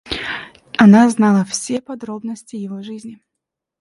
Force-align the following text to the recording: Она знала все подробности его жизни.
Она 0.79 1.07
знала 1.11 1.45
все 1.45 1.79
подробности 1.79 2.55
его 2.55 2.81
жизни. 2.81 3.19